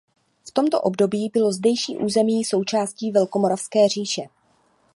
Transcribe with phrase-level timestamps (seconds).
[0.47, 4.21] V tomto období bylo zdejší území součástí Velkomoravské říše.